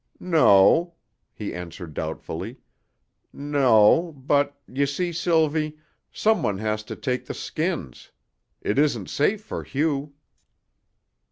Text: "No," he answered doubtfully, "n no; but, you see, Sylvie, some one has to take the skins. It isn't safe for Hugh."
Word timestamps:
"No," 0.19 0.95
he 1.31 1.53
answered 1.53 1.93
doubtfully, 1.93 2.57
"n 3.35 3.51
no; 3.51 4.13
but, 4.17 4.59
you 4.67 4.87
see, 4.87 5.11
Sylvie, 5.13 5.77
some 6.11 6.41
one 6.41 6.57
has 6.57 6.81
to 6.85 6.95
take 6.95 7.27
the 7.27 7.35
skins. 7.35 8.09
It 8.63 8.79
isn't 8.79 9.11
safe 9.11 9.43
for 9.43 9.63
Hugh." 9.63 10.15